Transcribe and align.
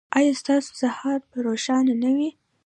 ایا 0.17 0.33
ستاسو 0.41 0.71
سهار 0.81 1.19
به 1.29 1.37
روښانه 1.45 1.93
نه 2.03 2.09
وي؟ 2.15 2.29